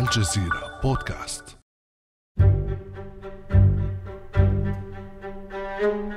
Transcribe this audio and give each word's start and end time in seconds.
الجزيرة 0.00 0.80
بودكاست. 0.82 1.44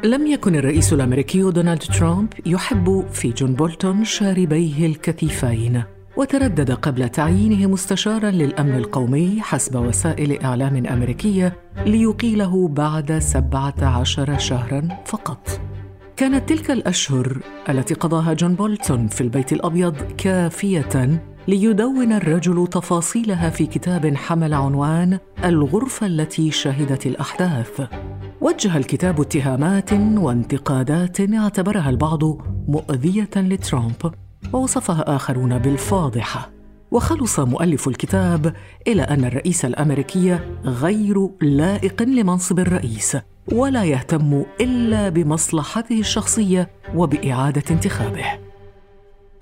لم 0.04 0.28
يكن 0.28 0.56
الرئيس 0.56 0.94
الأمريكي 0.94 1.52
دونالد 1.52 1.82
ترامب 1.82 2.34
يحب 2.46 3.06
في 3.12 3.30
جون 3.30 3.54
بولتون 3.54 4.06
شاربيه 4.06 4.86
الكثيفين 4.86 5.84
وتردد 6.18 6.72
قبل 6.72 7.10
تعيينه 7.10 7.68
مستشارا 7.68 8.32
للأمن 8.32 8.76
القومي 8.76 9.42
حسب 9.42 9.76
وسائل 9.76 10.42
إعلام 10.42 10.86
أمريكية 10.86 11.56
ليقيله 11.86 12.68
بعد 12.68 13.20
سبعة 13.20 13.76
عشر 13.82 14.38
شهرا 14.38 14.88
فقط. 15.06 15.62
كانت 16.18 16.50
تلك 16.50 16.72
الأشهر 16.72 17.38
التي 17.70 17.94
قضاها 17.94 18.34
جون 18.34 18.56
بولتون 18.56 19.08
في 19.08 19.22
البيت 19.22 19.54
الأبيض 19.54 19.96
كافية 20.18 21.20
ليدون 21.48 22.14
الرجل 22.14 22.68
تفاصيلها 22.68 23.50
في 23.50 23.66
كتاب 23.66 24.16
حمل 24.16 24.54
عنوان 24.54 25.20
الغرفة 25.44 26.08
التي 26.08 26.52
شهدت 26.52 27.06
الأحداث. 27.06 27.82
وجه 28.42 28.78
الكتاب 28.78 29.22
اتهامات 29.22 29.94
وانتقادات 29.94 31.34
اعتبرها 31.34 31.90
البعض 31.90 32.24
مؤذية 32.68 33.30
لترامب. 33.36 34.14
ووصفها 34.54 35.16
آخرون 35.16 35.58
بالفاضحة. 35.60 36.50
وخلص 36.92 37.40
مؤلف 37.40 37.88
الكتاب 37.88 38.54
إلى 38.88 39.02
أن 39.02 39.26
الرئيس 39.26 39.66
الأمريكي 39.66 40.40
غير 40.66 41.30
لائق 41.42 42.02
لمنصب 42.02 42.60
الرئيس 42.60 43.18
ولا 43.52 43.84
يهتم 43.84 44.44
إلا 44.62 45.10
بمصلحته 45.10 46.00
الشخصية 46.00 46.70
وبإعادة 46.96 47.64
انتخابه. 47.72 48.53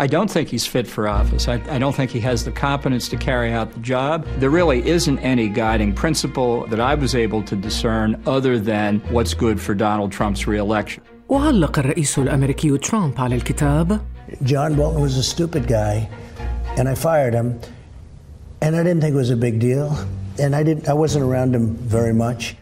I 0.00 0.06
don't 0.06 0.30
think 0.30 0.50
he's 0.50 0.66
fit 0.66 0.86
for 0.86 1.08
office. 1.08 1.48
I, 1.48 1.54
I, 1.70 1.78
don't 1.78 1.94
think 1.94 2.10
he 2.10 2.20
has 2.20 2.44
the 2.44 2.52
competence 2.52 3.08
to 3.08 3.16
carry 3.16 3.50
out 3.54 3.72
the 3.72 3.80
job. 3.80 4.26
There 4.40 4.50
really 4.50 4.86
isn't 4.86 5.18
any 5.20 5.48
guiding 5.48 5.94
principle 5.94 6.66
that 6.66 6.80
I 6.80 6.94
was 6.94 7.14
able 7.14 7.42
to 7.44 7.56
discern 7.56 8.22
other 8.26 8.58
than 8.58 9.00
what's 9.08 9.32
good 9.32 9.58
for 9.58 9.74
Donald 9.74 10.12
Trump's 10.12 10.46
reelection. 10.46 11.02
وعلق 11.28 11.78
الرئيس 11.78 12.18
الامريكي 12.18 12.78
ترامب 12.78 13.20
على 13.20 13.34
الكتاب 13.34 14.00
John 14.42 14.74
Bolton 14.74 15.00
was 15.00 15.16
a 15.16 15.22
stupid 15.22 15.66
guy, 15.66 16.08
and 16.76 16.88
I 16.88 16.94
fired 16.94 17.32
him. 17.32 17.58
And 18.60 18.76
I 18.76 18.82
didn't 18.82 19.00
think 19.00 19.14
it 19.14 19.18
was 19.18 19.30
a 19.30 19.36
big 19.36 19.58
deal. 19.58 19.96
And 20.38 20.54
I 20.54 20.62
didn't 20.62 20.88
I 20.88 20.92
wasn't 20.92 21.24
around 21.24 21.54
him 21.54 21.76
very 21.76 22.12
much. 22.12 22.56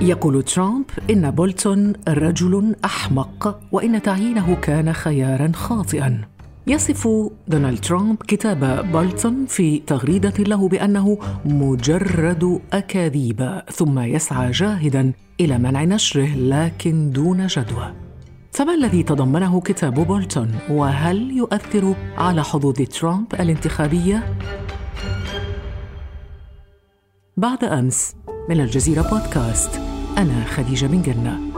يقول 0.00 0.42
ترامب 0.42 0.84
إن 1.10 1.30
بولتون 1.30 1.92
رجل 2.08 2.76
أحمق 2.84 3.60
وإن 3.72 4.02
تعيينه 4.02 4.54
كان 4.54 4.92
خيارا 4.92 5.52
خاطئا 5.54 6.20
يصف 6.69 7.07
دونالد 7.47 7.79
ترامب 7.79 8.17
كتاب 8.27 8.91
بولتون 8.91 9.45
في 9.45 9.79
تغريدة 9.79 10.33
له 10.43 10.69
بأنه 10.69 11.17
مجرد 11.45 12.61
أكاذيب 12.73 13.61
ثم 13.71 13.99
يسعى 13.99 14.51
جاهدا 14.51 15.13
إلى 15.39 15.57
منع 15.57 15.83
نشره 15.83 16.35
لكن 16.35 17.11
دون 17.11 17.47
جدوى. 17.47 17.93
فما 18.51 18.73
الذي 18.73 19.03
تضمنه 19.03 19.61
كتاب 19.61 19.93
بولتون 19.93 20.51
وهل 20.69 21.31
يؤثر 21.31 21.95
على 22.17 22.43
حظوظ 22.43 22.75
ترامب 22.75 23.33
الانتخابية؟ 23.33 24.37
بعد 27.37 27.63
أمس 27.63 28.15
من 28.49 28.61
الجزيرة 28.61 29.01
بودكاست 29.01 29.81
أنا 30.17 30.43
خديجة 30.45 30.85
بن 30.85 31.01
قنة. 31.01 31.48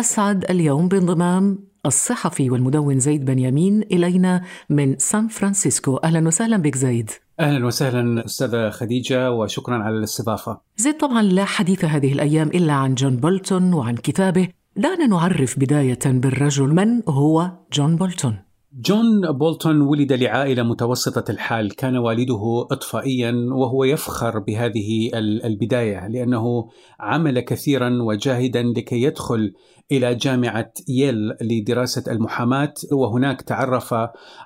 أسعد 0.00 0.50
اليوم 0.50 0.88
بانضمام 0.88 1.58
الصحفي 1.86 2.50
والمدون 2.50 2.98
زيد 2.98 3.24
بنيامين 3.24 3.82
إلينا 3.82 4.42
من 4.70 4.98
سان 4.98 5.28
فرانسيسكو 5.28 5.96
أهلا 5.96 6.26
وسهلا 6.26 6.56
بك 6.56 6.76
زيد 6.76 7.10
أهلا 7.40 7.66
وسهلا 7.66 8.24
أستاذة 8.24 8.70
خديجة 8.70 9.32
وشكرا 9.32 9.74
على 9.74 9.98
الاستضافة. 9.98 10.60
زيد 10.76 10.96
طبعا 10.96 11.22
لا 11.22 11.44
حديث 11.44 11.84
هذه 11.84 12.12
الأيام 12.12 12.48
إلا 12.48 12.72
عن 12.72 12.94
جون 12.94 13.16
بولتون 13.16 13.74
وعن 13.74 13.94
كتابه، 13.94 14.48
دعنا 14.76 15.06
نعرف 15.06 15.58
بداية 15.58 15.98
بالرجل 16.04 16.74
من 16.74 17.02
هو 17.08 17.50
جون 17.72 17.96
بولتون. 17.96 18.38
جون 18.72 19.32
بولتون 19.32 19.80
ولد 19.80 20.12
لعائلة 20.12 20.62
متوسطة 20.62 21.30
الحال، 21.30 21.76
كان 21.76 21.96
والده 21.96 22.66
اطفائيا 22.70 23.32
وهو 23.52 23.84
يفخر 23.84 24.38
بهذه 24.38 25.10
البداية 25.44 26.08
لأنه 26.08 26.68
عمل 27.00 27.40
كثيرا 27.40 28.02
وجاهدا 28.02 28.62
لكي 28.62 29.02
يدخل 29.02 29.52
إلى 29.92 30.14
جامعة 30.14 30.72
ييل 30.88 31.32
لدراسة 31.42 32.12
المحاماة 32.12 32.74
وهناك 32.92 33.42
تعرف 33.42 33.94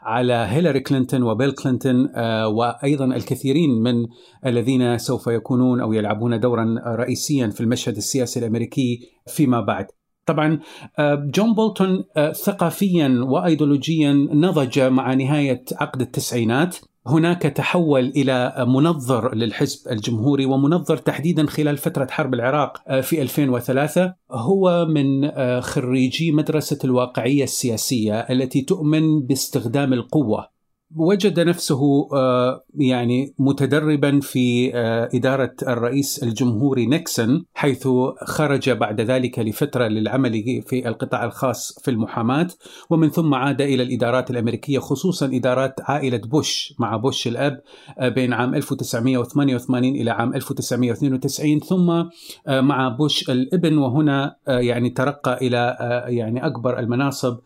على 0.02 0.34
هيلاري 0.34 0.80
كلينتون 0.80 1.22
وبيل 1.22 1.52
كلينتون 1.52 2.08
آه، 2.14 2.48
وأيضا 2.48 3.04
الكثيرين 3.04 3.70
من 3.70 4.06
الذين 4.46 4.98
سوف 4.98 5.26
يكونون 5.26 5.80
أو 5.80 5.92
يلعبون 5.92 6.40
دورا 6.40 6.74
رئيسيا 6.86 7.48
في 7.48 7.60
المشهد 7.60 7.96
السياسي 7.96 8.40
الأمريكي 8.40 9.00
فيما 9.26 9.60
بعد. 9.60 9.86
طبعا 10.26 10.60
آه، 10.98 11.14
جون 11.14 11.54
بولتون 11.54 12.04
آه، 12.16 12.32
ثقافيا 12.32 13.20
وايديولوجيا 13.28 14.12
نضج 14.12 14.80
مع 14.80 15.14
نهاية 15.14 15.64
عقد 15.72 16.00
التسعينات. 16.00 16.76
هناك 17.06 17.42
تحول 17.42 18.04
إلى 18.04 18.64
منظر 18.68 19.34
للحزب 19.34 19.92
الجمهوري 19.92 20.46
ومنظر 20.46 20.96
تحديدا 20.96 21.46
خلال 21.46 21.76
فترة 21.76 22.06
حرب 22.10 22.34
العراق 22.34 22.82
آه، 22.88 23.00
في 23.00 23.22
2003 23.22 24.14
هو 24.30 24.86
من 24.86 25.30
خريجي 25.60 26.32
مدرسة 26.32 26.78
الواقعية 26.84 27.44
السياسية 27.44 28.20
التي 28.20 28.62
تؤمن 28.62 29.26
باستخدام 29.26 29.92
القوة. 29.92 30.53
وجد 30.96 31.40
نفسه 31.40 32.08
آه، 32.12 32.64
يعني 32.74 33.34
متدربا 33.38 34.20
في 34.20 34.74
آه، 34.74 35.08
إدارة 35.14 35.54
الرئيس 35.62 36.22
الجمهوري 36.22 36.86
نيكسون 36.86 37.44
حيث 37.54 37.88
خرج 38.24 38.70
بعد 38.70 39.00
ذلك 39.00 39.38
لفترة 39.38 39.86
للعمل 39.88 40.62
في 40.66 40.88
القطاع 40.88 41.24
الخاص 41.24 41.78
في 41.82 41.90
المحاماة 41.90 42.48
ومن 42.90 43.10
ثم 43.10 43.34
عاد 43.34 43.60
إلى 43.60 43.82
الإدارات 43.82 44.30
الأمريكية 44.30 44.78
خصوصا 44.78 45.26
إدارات 45.26 45.74
عائلة 45.80 46.18
بوش 46.18 46.74
مع 46.78 46.96
بوش 46.96 47.26
الأب 47.26 47.60
آه، 47.98 48.08
بين 48.08 48.32
عام 48.32 48.54
1988 48.54 49.84
إلى 49.84 50.10
عام 50.10 50.34
1992 50.34 51.60
ثم 51.60 52.04
مع 52.48 52.88
بوش 52.88 53.30
الابن 53.30 53.78
وهنا 53.78 54.36
يعني 54.46 54.90
ترقى 54.90 55.38
إلى 55.42 55.76
يعني 56.08 56.46
أكبر 56.46 56.78
المناصب 56.78 57.38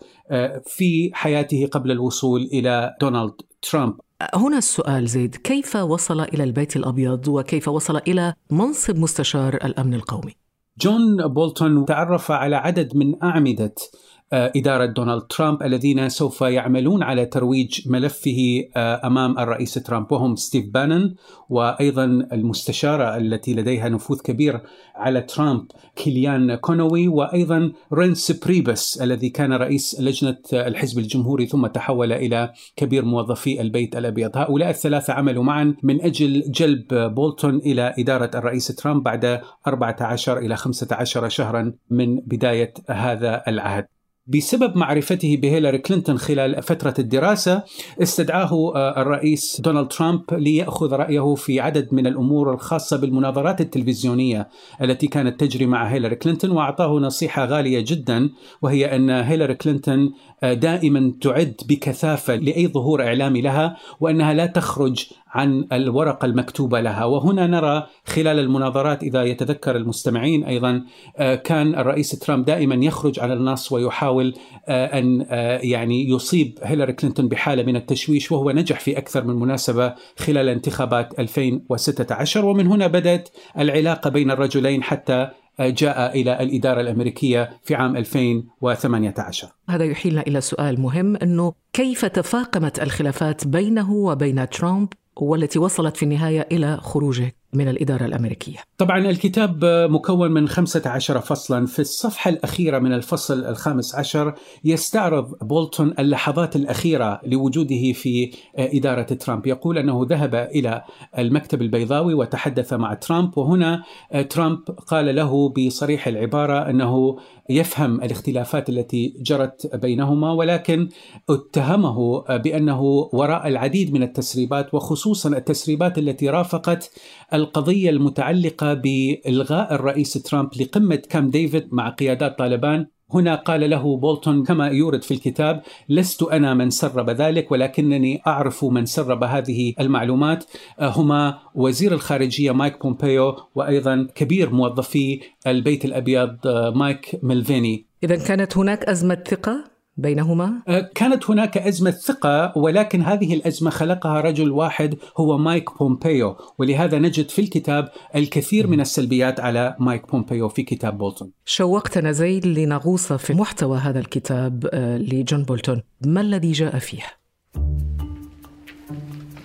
في 0.66 1.11
حياته 1.12 1.66
قبل 1.66 1.91
الوصول 1.91 2.43
إلى 2.53 2.97
دونالد 3.00 3.34
ترامب 3.62 3.94
هنا 4.34 4.59
السؤال 4.59 5.06
زيد 5.06 5.37
كيف 5.37 5.77
وصل 5.77 6.21
إلى 6.21 6.44
البيت 6.44 6.77
الأبيض 6.77 7.28
وكيف 7.28 7.69
وصل 7.69 7.97
إلى 7.97 8.34
منصب 8.50 8.97
مستشار 8.97 9.55
الأمن 9.55 9.94
القومي؟ 9.94 10.34
جون 10.81 11.27
بولتون 11.27 11.84
تعرف 11.84 12.31
على 12.31 12.56
عدد 12.56 12.97
من 12.97 13.22
أعمدة 13.22 13.75
آه، 13.75 14.18
إدارة 14.33 14.87
دونالد 14.87 15.22
ترامب 15.22 15.62
الذين 15.62 16.09
سوف 16.09 16.41
يعملون 16.41 17.03
على 17.03 17.27
ترويج 17.27 17.89
ملفه 17.89 18.65
آه، 18.77 19.06
أمام 19.06 19.39
الرئيس 19.39 19.75
ترامب 19.75 20.12
وهم 20.12 20.37
ستيف 20.37 20.66
بانن 20.75 21.15
وأيضا 21.49 22.05
المستشارة 22.33 23.17
التي 23.17 23.55
لديها 23.55 23.88
نفوذ 23.88 24.21
كبير 24.21 24.61
على 24.94 25.21
ترامب 25.21 25.67
كيليان 25.97 26.55
كونوي 26.55 27.09
وأيضا 27.09 27.72
رينس 27.93 28.33
بريبس 28.33 29.03
الذي 29.03 29.28
كان 29.31 29.53
رئيس 29.53 30.00
لجنة 30.00 30.38
الحزب 30.53 30.99
الجمهوري 30.99 31.47
ثم 31.47 31.67
تحول 31.67 32.12
إلى 32.12 32.53
كبير 32.77 33.05
موظفي 33.05 33.61
البيت 33.61 33.97
الأبيض. 33.97 34.37
هؤلاء 34.37 34.71
الثلاثة 34.71 35.12
عملوا 35.12 35.44
معا 35.44 35.75
من 35.83 36.03
أجل 36.03 36.50
جلب 36.50 36.94
بولتون 37.15 37.56
إلى 37.56 37.94
إدارة 37.99 38.31
الرئيس 38.34 38.67
ترامب 38.67 39.03
بعد 39.03 39.41
14 39.67 40.38
إلى 40.38 40.56
15 40.56 41.28
شهرا 41.28 41.73
من 41.91 42.17
بداية 42.17 42.75
هذا 42.88 43.43
العهد. 43.49 43.98
بسبب 44.28 44.76
معرفته 44.76 45.36
بهيلاري 45.36 45.78
كلينتون 45.78 46.19
خلال 46.19 46.62
فترة 46.62 46.94
الدراسة 46.98 47.62
استدعاه 48.02 48.72
آه، 48.75 49.02
الرئيس 49.02 49.60
دونالد 49.60 49.88
ترامب 49.88 50.22
ليأخذ 50.32 50.92
رأيه 50.92 51.34
في 51.34 51.60
عدد 51.60 51.88
من 51.92 52.06
الأمور 52.06 52.54
الخاصة 52.54 52.96
بالمناظرات 52.96 53.60
التلفزيونية 53.60 54.48
التي 54.82 55.06
كانت 55.06 55.40
تجري 55.40 55.66
مع 55.66 55.86
هيلاري 55.86 56.16
كلينتون 56.16 56.50
وأعطاه 56.50 56.98
نصيحة 57.00 57.44
غالية 57.44 57.84
جدا 57.86 58.30
وهي 58.62 58.96
أن 58.96 59.10
هيلاري 59.10 59.54
كلينتون 59.54 60.12
آه، 60.42 60.52
دائما 60.52 61.12
تعد 61.20 61.54
بكثافة 61.69 62.34
لأي 62.34 62.66
ظهور 62.69 63.02
إعلامي 63.02 63.40
لها 63.40 63.76
وأنها 64.00 64.34
لا 64.34 64.46
تخرج 64.46 65.06
عن 65.30 65.66
الورقة 65.72 66.26
المكتوبة 66.26 66.80
لها. 66.80 67.04
وهنا 67.04 67.46
نرى 67.46 67.86
خلال 68.04 68.38
المناظرات 68.38 69.02
إذا 69.02 69.22
يتذكر 69.22 69.76
المستمعين 69.76 70.44
أيضا 70.44 70.84
آه، 71.16 71.34
كان 71.34 71.75
الرئيس 71.75 72.10
ترامب 72.10 72.44
دائما 72.44 72.75
يخرج 72.75 73.20
على 73.20 73.32
النص 73.32 73.72
ويحاول 73.72 74.34
آه، 74.69 74.98
أن 74.98 75.26
آه، 75.30 75.58
يعني 75.58 76.08
يصيب 76.08 76.58
هيلاري 76.62 76.92
كلينتون 76.92 77.28
بحالة 77.28 77.62
من 77.62 77.76
التشويش 77.76 78.32
وهو 78.32 78.50
نجح 78.50 78.80
في 78.80 78.98
أكثر 78.98 79.25
من 79.25 79.34
مناسبة 79.34 79.94
خلال 80.19 80.48
انتخابات 80.48 81.20
2016 81.20 82.44
ومن 82.44 82.66
هنا 82.66 82.86
بدأت 82.86 83.28
العلاقة 83.58 84.10
بين 84.10 84.30
الرجلين 84.30 84.82
حتى 84.82 85.28
جاء 85.60 86.20
إلى 86.20 86.42
الإدارة 86.42 86.80
الأمريكية 86.80 87.50
في 87.64 87.75
عام 87.75 87.96
2018 87.96 89.48
هذا 89.69 89.84
يحيلنا 89.84 90.20
إلى 90.20 90.40
سؤال 90.40 90.80
مهم 90.80 91.16
أنه 91.16 91.52
كيف 91.72 92.04
تفاقمت 92.04 92.82
الخلافات 92.82 93.46
بينه 93.46 93.92
وبين 93.92 94.48
ترامب 94.48 94.88
والتي 95.23 95.59
وصلت 95.59 95.97
في 95.97 96.03
النهاية 96.03 96.49
إلى 96.53 96.76
خروجه 96.76 97.35
من 97.53 97.69
الإدارة 97.69 98.05
الأمريكية. 98.05 98.59
طبعا 98.79 98.99
الكتاب 98.99 99.65
مكون 99.91 100.31
من 100.31 100.49
15 100.49 101.20
فصلا. 101.20 101.67
في 101.67 101.79
الصفحة 101.79 102.29
الأخيرة 102.29 102.79
من 102.79 102.93
الفصل 102.93 103.44
الخامس 103.44 103.94
عشر 103.94 104.35
يستعرض 104.65 105.35
بولتون 105.43 105.94
اللحظات 105.99 106.56
الأخيرة 106.56 107.20
لوجوده 107.26 107.93
في 107.93 108.31
إدارة 108.59 109.03
ترامب. 109.03 109.47
يقول 109.47 109.79
أنه 109.79 110.06
ذهب 110.11 110.35
إلى 110.35 110.82
المكتب 111.19 111.62
البيضاوي 111.62 112.14
وتحدث 112.14 112.73
مع 112.73 112.94
ترامب 112.94 113.38
وهنا 113.38 113.82
ترامب 114.31 114.59
قال 114.87 115.14
له 115.17 115.49
بصريح 115.49 116.06
العبارة 116.06 116.71
أنه 116.71 117.19
يفهم 117.49 118.03
الاختلافات 118.03 118.69
التي 118.69 119.15
جرت 119.21 119.77
بينهما 119.77 120.33
ولكن 120.33 120.89
اتهمه 121.31 122.21
بأنه 122.37 122.83
وراء 123.12 123.49
العديد 123.49 123.93
من 123.93 124.03
التسريبات 124.03 124.75
وخصوصا 124.75 125.29
التسريبات 125.29 125.99
التي 125.99 126.29
رافقت 126.29 126.91
القضية 127.35 127.91
المتعلقة 127.91 128.75
بإلغاء 128.75 129.75
الرئيس 129.75 130.12
ترامب 130.12 130.50
لقمة 130.61 130.97
كام 130.97 131.31
ديفيد 131.31 131.69
مع 131.75 131.89
قيادات 131.89 132.39
طالبان 132.39 132.87
هنا 133.14 133.34
قال 133.34 133.70
له 133.70 133.96
بولتون 133.96 134.44
كما 134.44 134.66
يورد 134.66 135.02
في 135.02 135.14
الكتاب 135.14 135.62
لست 135.88 136.22
أنا 136.22 136.55
من 136.55 136.70
سرب 136.70 137.10
ذلك 137.10 137.52
ولكنني 137.52 138.22
أعرف 138.26 138.64
من 138.64 138.87
سرب 138.87 139.25
هذه 139.25 139.75
المعلومات. 139.81 140.44
هما 140.81 141.38
وزير 141.55 141.93
الخارجية 141.93 142.52
مايك 142.52 142.82
بومبيو 142.82 143.37
وأيضا 143.55 144.08
كبير 144.14 144.50
موظفي 144.50 145.20
البيت 145.46 145.84
الأبيض 145.84 146.37
ميك 146.75 147.20
مولفيني. 147.23 147.87
إذا 148.05 148.16
كانت 148.16 148.56
هناك 148.56 148.84
أزمة 148.84 149.22
ثقة؟ 149.28 149.77
بينهما؟ 149.99 150.62
أه، 150.69 150.91
كانت 150.95 151.31
هناك 151.31 151.59
أزمة 151.59 151.91
ثقة 151.91 152.53
ولكن 152.56 153.03
هذه 153.03 153.35
الأزمة 153.35 153.71
خلقها 153.71 154.21
رجل 154.21 154.50
واحد 154.50 154.95
هو 155.17 155.39
مايك 155.39 155.79
بومبيو 155.79 156.37
ولهذا 156.59 156.99
نجد 156.99 157.29
في 157.29 157.41
الكتاب 157.41 157.89
الكثير 158.17 158.67
من 158.67 158.81
السلبيات 158.81 159.41
على 159.41 159.77
مايك 159.79 160.11
بومبيو 160.11 160.49
في 160.49 160.62
كتاب 160.62 160.99
بولتون 160.99 161.31
شوقتنا 161.45 162.12
زيد 162.12 162.47
لنغوص 162.47 163.12
في 163.12 163.35
محتوى 163.35 163.79
هذا 163.79 163.99
الكتاب 163.99 164.69
أه، 164.73 164.97
لجون 164.97 165.43
بولتون 165.43 165.83
ما 166.06 166.21
الذي 166.21 166.53
جاء 166.53 166.79
فيه؟ 166.79 167.03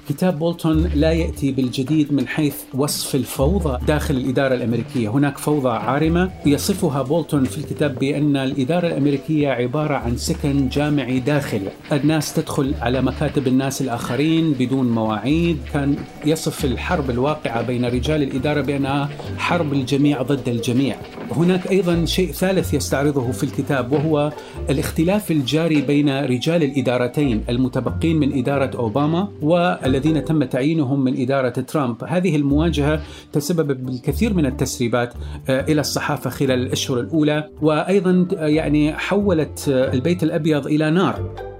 كتاب 0.10 0.40
بولتون 0.40 0.92
لا 0.96 1.12
يأتي 1.12 1.52
بالجديد 1.52 2.14
من 2.14 2.28
حيث 2.28 2.56
وصف 2.74 3.16
الفوضى 3.16 3.86
داخل 3.86 4.16
الإدارة 4.16 4.56
الأمريكية، 4.56 5.10
هناك 5.10 5.38
فوضى 5.38 5.70
عارمة 5.70 6.32
يصفها 6.46 7.02
بولتون 7.02 7.44
في 7.44 7.58
الكتاب 7.58 8.00
بأن 8.00 8.38
الإدارة 8.38 8.88
الأمريكية 8.88 9.50
عبارة 9.50 9.94
عن 9.94 10.18
سكن 10.18 10.70
جامعي 10.70 11.20
داخلي، 11.20 11.70
الناس 11.92 12.34
تدخل 12.34 12.74
على 12.82 13.02
مكاتب 13.02 13.48
الناس 13.48 13.82
الآخرين 13.82 14.54
بدون 14.54 14.92
مواعيد، 14.92 15.58
كان 15.74 15.96
يصف 16.26 16.66
الحرب 16.66 17.10
الواقعة 17.10 17.62
بين 17.62 17.86
رجال 17.86 18.24
الإدارة 18.24 18.62
بأنها 18.62 19.10
حرب 19.38 19.74
الجميع 19.74 20.22
ضد 20.22 20.50
الجميع. 20.50 20.96
هناك 21.31 21.72
أيضا 21.72 22.06
شيء 22.06 22.31
ثالث 22.31 22.74
يستعرضه 22.74 23.31
في 23.31 23.44
الكتاب 23.44 23.92
وهو 23.92 24.31
الاختلاف 24.70 25.31
الجاري 25.31 25.81
بين 25.81 26.24
رجال 26.25 26.64
الإدارتين 26.64 27.44
المتبقين 27.50 28.20
من 28.20 28.38
إدارة 28.38 28.78
أوباما 28.78 29.28
و 29.42 29.75
الذين 29.86 30.25
تم 30.25 30.44
تعيينهم 30.44 31.04
من 31.04 31.22
إدارة 31.22 31.50
ترامب. 31.50 32.04
هذه 32.08 32.36
المواجهة 32.36 33.02
تسبب 33.34 33.86
بالكثير 33.86 34.34
من 34.34 34.46
التسريبات 34.46 35.14
آه، 35.50 35.62
إلى 35.62 35.81
الصحافة 35.81 36.30
خلال 36.30 36.60
الأشهر 36.60 37.00
الأولى 37.00 37.50
وأيضا 37.62 38.28
آه، 38.38 38.48
يعني 38.48 38.94
حولت 38.94 39.69
آه، 39.69 39.94
البيت 39.94 40.24
الأبيض 40.24 40.68
إلى 40.68 40.92
نار. 40.92 41.53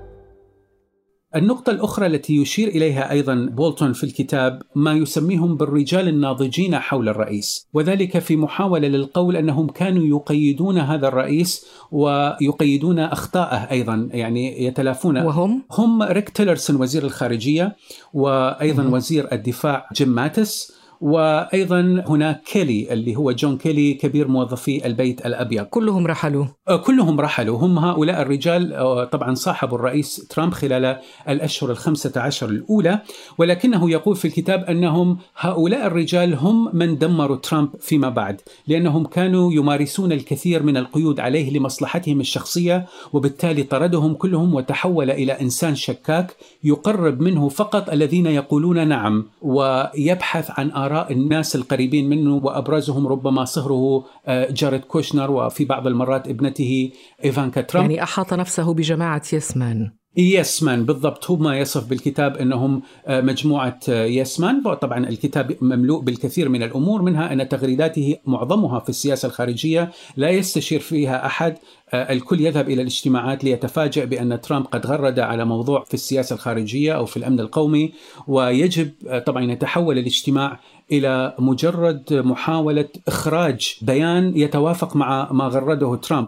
النقطة 1.36 1.70
الأخرى 1.70 2.06
التي 2.06 2.36
يشير 2.36 2.68
إليها 2.68 3.12
أيضا 3.12 3.36
بولتون 3.52 3.94
في 3.94 4.04
الكتاب 4.04 4.62
ما 4.76 4.94
يسميهم 4.94 5.58
بالرجال 5.58 6.08
الناضجين 6.08 6.80
حول 6.80 7.10
الرئيس 7.10 7.68
وذلك 7.74 8.20
في 8.20 8.36
محاولة 8.36 8.88
للقول 8.88 9.36
أنهم 9.36 9.68
كانوا 9.68 10.04
يقيدون 10.04 10.78
هذا 10.78 11.08
الرئيس 11.08 11.66
ويقيدون 11.92 13.00
أخطاءه 13.00 13.72
أيضا 13.72 14.10
يعني 14.12 14.66
يتلافون 14.66 15.18
وهم؟ 15.18 15.64
هم 15.72 16.04
ريك 16.04 16.30
تيلرسون 16.30 16.76
وزير 16.76 17.04
الخارجية 17.04 17.76
وأيضا 18.14 18.84
وزير 18.84 19.32
الدفاع 19.32 19.90
جيم 19.94 20.10
ماتيس 20.10 20.83
وأيضا 21.04 22.04
هناك 22.08 22.42
كيلي 22.44 22.94
اللي 22.94 23.16
هو 23.16 23.32
جون 23.32 23.58
كيلي 23.58 23.94
كبير 23.94 24.28
موظفي 24.28 24.86
البيت 24.86 25.26
الأبيض. 25.26 25.66
كلهم 25.66 26.08
رحلوا. 26.08 26.46
آه، 26.68 26.78
كلهم 26.78 27.20
رحلوا. 27.22 27.58
هم 27.58 27.80
هؤلاء 27.80 28.22
الرجال 28.22 28.74
آه، 28.74 29.04
طبعا 29.04 29.34
صاحبوا 29.36 29.78
الرئيس 29.78 30.28
ترامب 30.30 30.54
خلال 30.54 30.98
الأشهر 31.30 31.72
الخمسة 31.72 32.12
عشر 32.16 32.50
الأولى 32.50 33.00
ولكنه 33.38 33.92
يقول 33.92 34.16
في 34.16 34.26
الكتاب 34.26 34.64
أنهم 34.64 35.18
هؤلاء 35.38 35.88
الرجال 35.88 36.34
هم 36.34 36.70
من 36.74 36.98
دمروا 36.98 37.38
ترامب 37.38 37.70
فيما 37.80 38.10
بعد 38.10 38.42
لأنهم 38.68 39.06
كانوا 39.06 39.54
يمارسون 39.54 40.12
الكثير 40.12 40.64
من 40.64 40.78
القيود 40.78 41.20
عليه 41.20 41.58
لمصلحتهم 41.58 42.20
الشخصية 42.20 42.86
وبالتالي 43.14 43.64
طردهم 43.64 44.14
كلهم 44.14 44.56
وتحول 44.56 45.12
إلى 45.12 45.42
إنسان 45.42 45.76
شكاك 45.76 46.36
يقرب 46.64 47.22
منه 47.22 47.50
فقط 47.50 47.90
الذين 47.90 48.26
يقولون 48.26 48.88
نعم 48.88 49.26
ويبحث 49.42 50.52
عن 50.60 50.72
آراء 50.72 50.93
آراء 50.94 51.12
الناس 51.14 51.56
القريبين 51.56 52.10
منه 52.10 52.36
وأبرزهم 52.36 53.08
ربما 53.08 53.46
صهره 53.46 54.06
آه، 54.26 54.52
جارد 54.52 54.80
كوشنر 54.80 55.32
وفي 55.32 55.66
بعض 55.66 55.88
المرات 55.88 56.28
ابنته 56.28 56.92
إيفانكا 57.26 57.62
ترامب. 57.62 57.92
يعني 57.92 58.04
أحاط 58.04 58.34
نفسه 58.34 58.74
بجماعة 58.74 59.24
yes 59.34 59.63
man 59.63 59.92
yes 60.18 60.64
man 60.64 60.86
بالضبط. 60.86 61.32
ما 61.32 61.60
يصف 61.60 61.90
بالكتاب 61.90 62.38
إنهم 62.38 62.82
آه، 63.06 63.22
مجموعة 63.22 63.80
yes 63.88 64.40
man 64.40 64.64
طبعا 64.82 65.10
الكتاب 65.10 65.58
مملوء 65.62 66.02
بالكثير 66.02 66.50
من 66.50 66.64
الأمور 66.64 67.02
منها 67.02 67.34
أن 67.34 67.50
تغريداته 67.50 68.18
معظمها 68.26 68.80
في 68.80 68.90
السياسة 68.90 69.28
الخارجية 69.28 69.92
لا 70.18 70.30
يستشير 70.30 70.80
فيها 70.80 71.26
أحد. 71.26 71.58
آه، 71.94 72.14
الكل 72.14 72.42
يذهب 72.42 72.70
إلى 72.70 72.82
الاجتماعات 72.82 73.44
ليتفاجأ 73.44 74.06
بأن 74.06 74.42
ترامب 74.42 74.66
قد 74.66 74.86
غرد 74.86 75.20
على 75.20 75.46
موضوع 75.46 75.84
في 75.84 75.94
السياسة 75.94 76.34
الخارجية 76.34 76.94
أو 76.94 77.06
في 77.06 77.18
الأمن 77.18 77.40
القومي 77.40 77.94
ويجب 78.28 78.92
طبعا 79.26 79.52
يتحول 79.52 79.98
الاجتماع 79.98 80.60
إلى 80.92 81.36
مجرد 81.40 82.14
محاولة 82.14 82.90
إخراج 83.08 83.76
بيان 83.82 84.38
يتوافق 84.38 84.96
مع 84.96 85.32
ما 85.32 85.48
غرده 85.48 85.96
ترامب. 85.96 86.28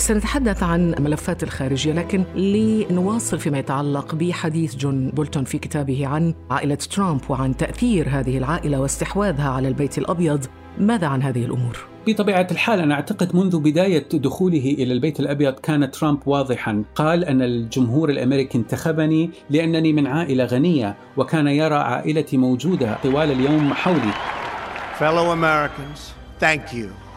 سنتحدث 0.00 0.62
عن 0.62 0.94
ملفات 0.98 1.42
الخارجية 1.42 1.92
لكن 1.92 2.24
لنواصل 2.36 3.38
فيما 3.38 3.58
يتعلق 3.58 4.14
بحديث 4.14 4.76
جون 4.76 5.10
بولتون 5.10 5.44
في 5.44 5.58
كتابه 5.58 6.06
عن 6.06 6.34
عائلة 6.50 6.74
ترامب 6.74 7.20
وعن 7.28 7.56
تأثير 7.56 8.08
هذه 8.08 8.38
العائلة 8.38 8.80
واستحواذها 8.80 9.50
على 9.50 9.68
البيت 9.68 9.98
الأبيض 9.98 10.44
ماذا 10.78 11.06
عن 11.06 11.22
هذه 11.22 11.44
الأمور؟ 11.44 11.78
بطبيعة 12.06 12.46
الحال 12.50 12.80
أنا 12.80 12.94
أعتقد 12.94 13.36
منذ 13.36 13.58
بداية 13.58 14.08
دخوله 14.12 14.74
إلى 14.78 14.92
البيت 14.92 15.20
الأبيض 15.20 15.52
كان 15.52 15.90
ترامب 15.90 16.18
واضحا 16.26 16.84
قال 16.94 17.24
أن 17.24 17.42
الجمهور 17.42 18.10
الأمريكي 18.10 18.58
انتخبني 18.58 19.30
لأنني 19.50 19.92
من 19.92 20.06
عائلة 20.06 20.44
غنية 20.44 20.96
وكان 21.16 21.46
يرى 21.46 21.74
عائلتي 21.74 22.36
موجودة 22.36 22.98
طوال 23.02 23.30
اليوم 23.30 23.74
حولي 23.74 24.12
Fellow 25.00 25.32
Americans, 25.32 26.12
thank 26.38 26.74
you. 26.74 27.09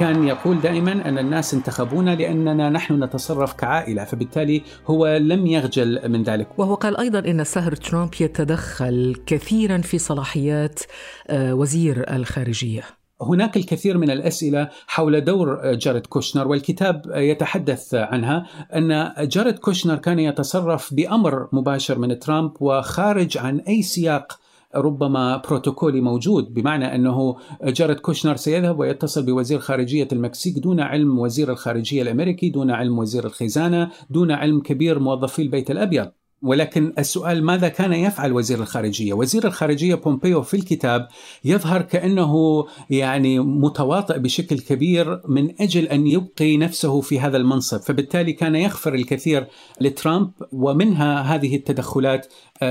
كان 0.00 0.28
يقول 0.28 0.60
دائما 0.60 0.92
أن 1.08 1.18
الناس 1.18 1.54
انتخبونا 1.54 2.14
لأننا 2.14 2.70
نحن 2.70 3.04
نتصرف 3.04 3.52
كعائلة 3.52 4.04
فبالتالي 4.04 4.62
هو 4.86 5.16
لم 5.16 5.46
يخجل 5.46 6.08
من 6.08 6.22
ذلك. 6.22 6.58
وهو 6.58 6.74
قال 6.74 6.96
أيضا 6.96 7.18
أن 7.18 7.44
سهر 7.44 7.76
ترامب 7.76 8.10
يتدخل 8.20 9.16
كثيرا 9.26 9.78
في 9.78 9.98
صلاحيات 9.98 10.80
آه، 11.28 11.54
وزير 11.54 12.14
الخارجية. 12.16 12.82
هناك 13.22 13.56
الكثير 13.56 13.98
من 13.98 14.10
الأسئلة 14.10 14.68
حول 14.86 15.24
دور 15.24 15.74
جاريد 15.74 16.06
كوشنر 16.06 16.48
والكتاب 16.48 17.02
يتحدث 17.14 17.94
عنها 17.94 18.46
أن 18.74 19.12
جاريد 19.20 19.58
كوشنر 19.58 19.96
كان 19.96 20.18
يتصرف 20.18 20.94
بأمر 20.94 21.48
مباشر 21.52 21.98
من 21.98 22.18
ترامب 22.18 22.52
وخارج 22.60 23.38
عن 23.38 23.58
أي 23.58 23.82
سياق 23.82 24.38
ربما 24.76 25.36
بروتوكولي 25.36 26.00
موجود 26.00 26.54
بمعنى 26.54 26.94
أنه 26.94 27.36
جاريد 27.64 27.96
كوشنر 27.96 28.36
سيذهب 28.36 28.78
ويتصل 28.78 29.26
بوزير 29.26 29.58
خارجية 29.58 30.08
المكسيك 30.12 30.58
دون 30.58 30.80
علم 30.80 31.18
وزير 31.18 31.52
الخارجية 31.52 32.02
الأمريكي، 32.02 32.50
دون 32.50 32.70
علم 32.70 32.98
وزير 32.98 33.26
الخزانة، 33.26 33.90
دون 34.10 34.30
علم 34.30 34.60
كبير 34.60 34.98
موظفي 34.98 35.42
البيت 35.42 35.70
الأبيض. 35.70 36.08
ولكن 36.42 36.92
السؤال 36.98 37.44
ماذا 37.44 37.68
كان 37.68 37.92
يفعل 37.92 38.32
وزير 38.32 38.60
الخارجية؟ 38.60 39.12
وزير 39.12 39.46
الخارجية 39.46 39.94
بومبيو 39.94 40.42
في 40.42 40.54
الكتاب 40.54 41.08
يظهر 41.44 41.82
كأنه 41.82 42.64
يعني 42.90 43.38
متواطئ 43.38 44.18
بشكل 44.18 44.58
كبير 44.58 45.20
من 45.28 45.60
أجل 45.60 45.84
أن 45.84 46.06
يبقي 46.06 46.56
نفسه 46.56 47.00
في 47.00 47.20
هذا 47.20 47.36
المنصب، 47.36 47.80
فبالتالي 47.80 48.32
كان 48.32 48.54
يغفر 48.54 48.94
الكثير 48.94 49.46
لترامب 49.80 50.30
ومنها 50.52 51.20
هذه 51.20 51.56
التدخلات 51.56 52.26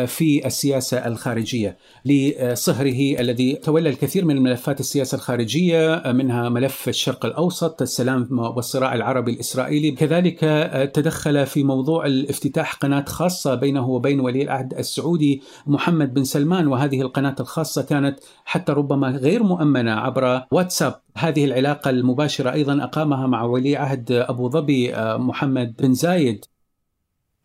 في 0.05 0.45
السياسة 0.45 1.07
الخارجية 1.07 1.77
لصهره 2.05 3.19
الذي 3.19 3.55
تولى 3.55 3.89
الكثير 3.89 4.25
من 4.25 4.41
ملفات 4.41 4.79
السياسة 4.79 5.15
الخارجية 5.15 5.93
آه، 5.93 6.11
منها 6.11 6.49
ملف 6.49 6.89
الشرق 6.89 7.25
الأوسط، 7.25 7.81
السلام 7.81 8.39
والصراع 8.39 8.95
العربي 8.95 9.31
الإسرائيلي، 9.31 9.91
كذلك 9.91 10.43
آه، 10.43 10.85
تدخل 10.85 11.45
في 11.45 11.63
موضوع 11.63 12.05
الافتتاح 12.05 12.73
قناة 12.73 13.05
خاصة 13.07 13.55
بينه 13.55 13.89
وبين 13.89 14.19
ولي 14.19 14.41
العهد 14.41 14.73
السعودي 14.73 15.41
محمد 15.67 16.13
بن 16.13 16.23
سلمان. 16.23 16.67
وهذه 16.67 17.01
القناة 17.01 17.35
الخاصة 17.39 17.81
كانت 17.81 18.19
حتى 18.45 18.71
ربما 18.71 19.09
غير 19.09 19.43
مؤمنة 19.43 19.91
عبر 19.91 20.41
واتساب. 20.51 21.01
هذه 21.17 21.45
العلاقة 21.45 21.89
المباشرة 21.89 22.51
أيضا 22.51 22.83
أقامها 22.83 23.27
مع 23.27 23.43
ولي 23.43 23.75
عهد 23.75 24.11
أبو 24.11 24.49
ظبي 24.49 24.93
محمد 24.97 25.75
بن 25.79 25.93
زايد. 25.93 26.45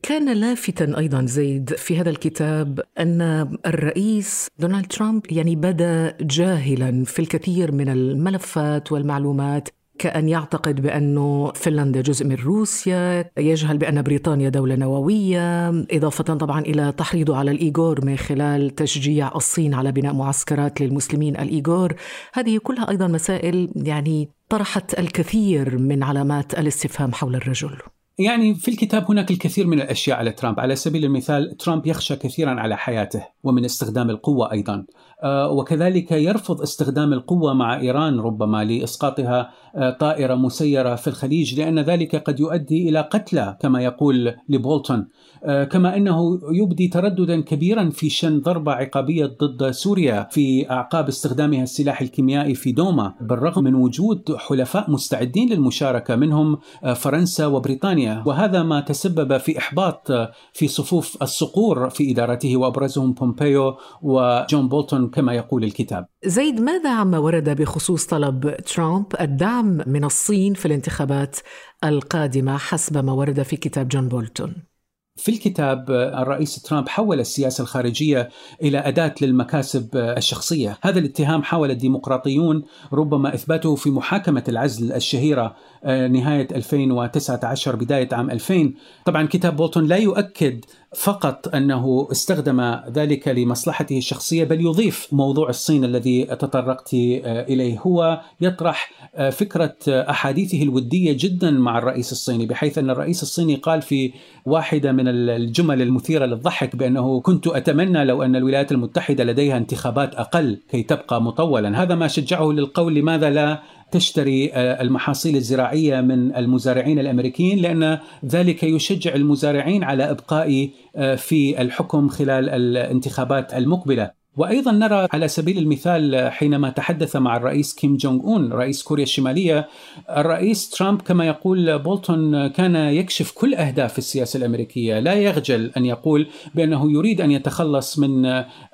كان 0.02 0.32
لافتا 0.32 0.98
أيضا 0.98 1.26
زيد 1.26 1.74
في 1.74 2.00
هذا 2.00 2.10
الكتاب 2.10 2.80
أن 2.98 3.22
الرئيس 3.66 4.48
دونالد 4.58 4.86
ترامب 4.86 5.22
يعني 5.32 5.56
بدا 5.56 6.16
جاهلا 6.20 7.04
في 7.04 7.18
الكثير 7.18 7.72
من 7.72 7.88
الملفات 7.88 8.92
والمعلومات 8.92 9.68
كأن 9.98 10.28
يعتقد 10.28 10.80
بأنه 10.80 11.52
فنلندا 11.54 12.00
جزء 12.00 12.26
من 12.26 12.34
روسيا 12.34 13.30
يجهل 13.36 13.78
بأن 13.78 14.02
بريطانيا 14.02 14.48
دولة 14.48 14.74
نووية 14.74 15.68
إضافة 15.68 16.24
طبعا 16.24 16.60
إلى 16.60 16.92
تحريضه 16.92 17.36
على 17.36 17.50
الإيغور 17.50 18.04
من 18.04 18.16
خلال 18.16 18.70
تشجيع 18.70 19.32
الصين 19.36 19.74
على 19.74 19.92
بناء 19.92 20.14
معسكرات 20.14 20.80
للمسلمين 20.80 21.36
الإيغور. 21.36 21.94
هذه 22.32 22.58
كلها 22.58 22.90
أيضا 22.90 23.06
مسائل 23.06 23.70
يعني 23.76 24.28
طرحت 24.48 24.98
الكثير 24.98 25.78
من 25.78 26.02
علامات 26.02 26.58
الاستفهام 26.58 27.12
حول 27.12 27.34
الرجل. 27.34 27.76
يعني 28.20 28.54
في 28.54 28.70
الكتاب 28.70 29.04
هناك 29.10 29.30
الكثير 29.30 29.66
من 29.66 29.80
الأشياء 29.80 30.18
على 30.18 30.32
ترامب، 30.32 30.60
على 30.60 30.76
سبيل 30.76 31.04
المثال 31.04 31.56
ترامب 31.56 31.86
يخشى 31.86 32.16
كثيرا 32.16 32.50
على 32.50 32.76
حياته 32.76 33.26
ومن 33.44 33.64
استخدام 33.64 34.10
القوة 34.10 34.52
أيضا، 34.52 34.84
آه، 35.22 35.50
وكذلك 35.50 36.12
يرفض 36.12 36.62
استخدام 36.62 37.12
القوة 37.12 37.54
مع 37.54 37.80
إيران 37.80 38.20
ربما 38.20 38.64
لإسقاطها 38.64 39.50
آه، 39.76 39.90
طائرة 39.90 40.34
مسيرة 40.34 40.94
في 40.94 41.08
الخليج 41.08 41.60
لأن 41.60 41.78
ذلك 41.78 42.16
قد 42.16 42.40
يؤدي 42.40 42.88
إلى 42.88 43.00
قتلى 43.00 43.56
كما 43.60 43.82
يقول 43.82 44.34
لبولتون. 44.48 45.08
كما 45.44 45.96
أنه 45.96 46.40
يبدي 46.52 46.88
ترددا 46.88 47.40
كبيرا 47.40 47.90
في 47.90 48.10
شن 48.10 48.40
ضربة 48.40 48.72
عقابية 48.72 49.26
ضد 49.26 49.70
سوريا 49.70 50.28
في 50.30 50.70
أعقاب 50.70 51.08
استخدامها 51.08 51.62
السلاح 51.62 52.00
الكيميائي 52.00 52.54
في 52.54 52.72
دوما 52.72 53.14
بالرغم 53.20 53.64
من 53.64 53.74
وجود 53.74 54.36
حلفاء 54.36 54.90
مستعدين 54.90 55.48
للمشاركة 55.48 56.16
منهم 56.16 56.58
آه، 56.84 56.92
فرنسا 56.92 57.46
وبريطانيا 57.46 58.22
وهذا 58.26 58.62
ما 58.62 58.80
تسبب 58.80 59.36
في 59.36 59.58
إحباط 59.58 60.12
في 60.52 60.68
صفوف 60.68 61.22
الصقور 61.22 61.90
في 61.90 62.12
إدارته 62.12 62.56
وأبرزهم 62.56 63.12
بومبيو 63.12 63.76
وجون 64.02 64.68
بولتون 64.68 65.10
كما 65.10 65.32
يقول 65.34 65.64
الكتاب. 65.64 66.06
زيد 66.24 66.60
ماذا 66.60 66.94
عما 66.94 67.18
ورد 67.18 67.50
بخصوص 67.50 68.06
طلب 68.06 68.56
ترامب 68.56 69.06
الدعم 69.20 69.78
من 69.86 70.04
الصين 70.04 70.54
في 70.54 70.66
الانتخابات 70.66 71.36
القادمة 71.84 72.56
حسب 72.56 73.04
ما 73.04 73.12
ورد 73.12 73.42
في 73.42 73.56
كتاب 73.56 73.88
جون 73.88 74.08
بولتون؟ 74.08 74.69
في 75.16 75.28
الكتاب 75.28 75.90
الرئيس 75.90 76.62
ترامب 76.62 76.88
حول 76.88 77.20
السياسة 77.20 77.62
الخارجية 77.62 78.28
إلى 78.62 78.78
أداة 78.78 79.14
للمكاسب 79.22 79.88
الشخصية. 79.96 80.78
هذا 80.82 80.98
الاتهام 80.98 81.42
حاول 81.42 81.70
الديمقراطيون 81.70 82.62
ربما 82.92 83.34
إثباته 83.34 83.74
في 83.74 83.90
محاكمة 83.90 84.44
العزل 84.48 84.92
الشهيرة 84.92 85.56
آه، 85.84 86.08
نهاية 86.08 86.48
2019 86.54 87.76
بداية 87.76 88.08
عام 88.12 88.30
2000 88.30 88.74
طبعا 89.04 89.26
كتاب 89.26 89.56
بولتون 89.56 89.86
لا 89.86 89.96
يؤكد 89.96 90.64
فقط 90.96 91.54
أنه 91.54 92.08
استخدم 92.12 92.76
ذلك 92.92 93.28
لمصلحته 93.28 93.98
الشخصية 93.98 94.44
بل 94.44 94.60
يضيف 94.60 95.08
موضوع 95.12 95.48
الصين 95.48 95.84
الذي 95.84 96.24
تطرقت 96.24 96.94
آه، 96.94 97.42
إليه. 97.42 97.78
هو 97.78 98.20
يطرح 98.40 98.90
آه، 99.14 99.30
فكرة 99.30 99.76
أحاديثه 99.88 100.62
الودية 100.62 101.16
جدا 101.18 101.50
مع 101.50 101.78
الرئيس 101.78 102.12
الصيني 102.12 102.46
بحيث 102.46 102.78
أن 102.78 102.90
الرئيس 102.90 103.22
الصيني 103.22 103.54
قال 103.54 103.82
في 103.82 104.12
واحدة 104.46 104.92
من 104.92 105.08
الجمل 105.10 105.82
المثيرة 105.82 106.26
للضحك 106.26 106.76
بأنه 106.76 107.20
كنت 107.20 107.46
أتمنى 107.46 108.04
لو 108.04 108.22
أن 108.22 108.36
الولايات 108.36 108.72
المتحدة 108.72 109.24
لديها 109.24 109.56
انتخابات 109.56 110.14
أقل 110.14 110.58
كي 110.70 110.82
تبقى 110.82 111.22
مطولا. 111.22 111.82
هذا 111.82 111.94
ما 111.94 112.08
شجعه 112.08 112.52
للقول 112.52 112.94
لماذا 112.94 113.30
لا 113.30 113.62
تشتري 113.90 114.52
آه، 114.52 114.82
المحاصيل 114.82 115.36
الزراعية 115.36 116.00
من 116.00 116.36
المزارعين 116.36 116.98
الأمريكيين 116.98 117.58
لأن 117.58 117.98
ذلك 118.24 118.62
يشجع 118.62 119.14
المزارعين 119.14 119.84
على 119.84 120.10
إبقائه 120.10 120.70
آه، 120.96 121.14
في 121.14 121.62
الحكم 121.62 122.08
خلال 122.08 122.48
الانتخابات 122.48 123.54
المقبلة. 123.54 124.19
وأيضا 124.36 124.72
نرى 124.72 125.08
على 125.12 125.28
سبيل 125.28 125.58
المثال 125.58 126.30
حينما 126.32 126.70
تحدث 126.70 127.16
مع 127.16 127.36
الرئيس 127.36 127.74
كيم 127.74 127.96
جونغ 127.96 128.24
أون 128.24 128.52
رئيس 128.52 128.82
كوريا 128.82 129.04
الشمالية 129.04 129.68
الرئيس 130.10 130.70
ترامب 130.70 131.02
كما 131.02 131.26
يقول 131.26 131.78
بولتون 131.78 132.46
كان 132.46 132.76
يكشف 132.76 133.32
كل 133.32 133.54
أهداف 133.54 133.98
السياسة 133.98 134.36
الأمريكية 134.36 134.98
لا 134.98 135.14
يخجل 135.14 135.72
أن 135.76 135.86
يقول 135.86 136.26
بأنه 136.54 136.92
يريد 136.92 137.20
أن 137.20 137.30
يتخلص 137.30 137.98
من 137.98 138.26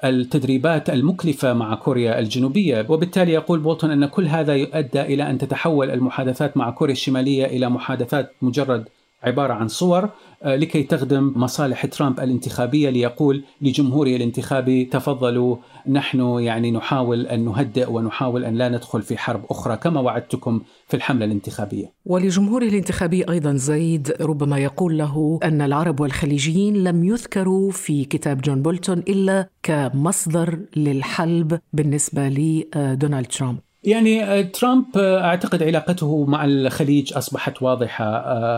التدريبات 0.05 0.91
المكلفة 0.91 1.53
مع 1.53 1.75
كوريا 1.75 2.19
الجنوبية. 2.19 2.87
وبالتالي 2.89 3.33
يقول 3.33 3.61
بولتون 3.61 3.91
أن 3.91 4.07
كل 4.07 4.27
هذا 4.27 4.55
يؤدى 4.55 5.01
إلى 5.01 5.31
أن 5.31 5.39
تتحول 5.39 5.91
المحادثات 5.91 6.57
مع 6.57 6.71
كوريا 6.71 6.93
الشمالية 6.93 7.47
إلى 7.47 7.71
محادثات 7.71 8.33
مجرد 8.43 8.89
عبارة 9.27 9.55
عن 9.55 9.69
صور 9.69 10.11
آه، 10.43 10.57
لكي 10.57 10.83
تخدم 10.83 11.33
مصالح 11.37 11.87
ترامب 11.87 12.21
الانتخابية 12.21 12.91
ليقول 12.91 13.45
لجمهوره 13.61 14.09
الانتخابي 14.09 14.85
تفضلوا 14.85 15.57
نحن 15.89 16.21
يعني 16.21 16.71
نحاول 16.71 17.27
أن 17.27 17.45
نهدئ 17.45 17.91
ونحاول 17.91 18.45
أن 18.45 18.55
لا 18.55 18.69
ندخل 18.69 19.03
في 19.03 19.19
حرب 19.19 19.45
أخرى 19.51 19.77
كما 19.77 20.01
وعدتكم 20.01 20.61
في 20.89 20.97
الحملة 20.97 21.25
الانتخابية. 21.25 21.93
ولجمهوره 22.05 22.65
الانتخابي 22.65 23.31
أيضا 23.31 23.55
زيد 23.55 24.13
ربما 24.21 24.59
يقول 24.59 24.99
له 24.99 25.39
أن 25.45 25.61
العرب 25.61 26.01
والخليجيين 26.01 26.85
لم 26.85 27.05
يذكروا 27.05 27.71
في 27.71 28.05
كتاب 28.05 28.41
جون 28.41 28.63
بولتون 28.63 28.99
إلا 28.99 29.49
كمصدر 29.63 30.59
للحلب 30.77 31.59
بالنسبة 31.73 32.29
لدونالد 32.29 33.27
ترامب. 33.27 33.66
يعني 33.87 34.25
آه، 34.25 34.43
ترامب 34.43 34.85
آه، 34.97 35.25
أعتقد 35.25 35.63
علاقته 35.63 36.25
مع 36.25 36.45
الخليج 36.45 37.13
أصبحت 37.17 37.63
واضحة. 37.63 38.05